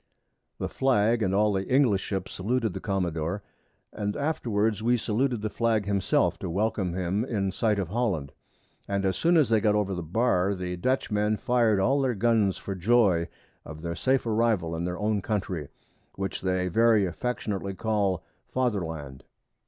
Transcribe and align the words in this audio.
The 0.57 0.67
Flag 0.67 1.21
and 1.21 1.31
all 1.35 1.53
the 1.53 1.67
English 1.71 2.01
Ships 2.01 2.33
saluted 2.33 2.73
the 2.73 2.79
Commadore, 2.79 3.43
and 3.93 4.17
afterwards 4.17 4.81
we 4.81 4.97
saluted 4.97 5.43
the 5.43 5.49
Flag 5.51 5.85
himself 5.85 6.39
to 6.39 6.49
welcome 6.49 6.95
him 6.95 7.23
in 7.23 7.51
sight 7.51 7.77
of 7.77 7.89
Holland; 7.89 8.31
and 8.87 9.05
as 9.05 9.15
soon 9.15 9.37
as 9.37 9.49
they 9.49 9.61
got 9.61 9.75
over 9.75 9.93
the 9.93 10.01
Bar, 10.01 10.55
the 10.55 10.75
Dutch 10.75 11.11
men 11.11 11.37
fir'd 11.37 11.79
all 11.79 12.01
their 12.01 12.15
Guns 12.15 12.57
for 12.57 12.73
joy 12.73 13.27
of 13.63 13.83
their 13.83 13.93
safe 13.95 14.25
Arrival 14.25 14.75
in 14.75 14.85
their 14.85 14.97
own 14.97 15.21
Country, 15.21 15.67
which 16.15 16.41
they 16.41 16.67
very 16.67 17.05
affectionately 17.05 17.75
call 17.75 18.23
Father 18.47 18.83
land. 18.83 19.23